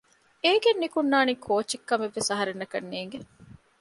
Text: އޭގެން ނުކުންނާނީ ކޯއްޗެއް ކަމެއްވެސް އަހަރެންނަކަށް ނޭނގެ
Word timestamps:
އޭގެން 0.43 0.79
ނުކުންނާނީ 0.83 1.33
ކޯއްޗެއް 1.45 1.85
ކަމެއްވެސް 1.89 2.29
އަހަރެންނަކަށް 2.31 2.89
ނޭނގެ 2.91 3.19